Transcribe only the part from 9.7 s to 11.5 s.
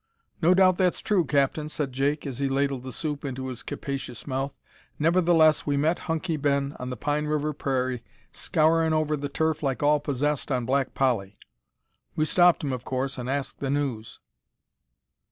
all possessed on Black Polly.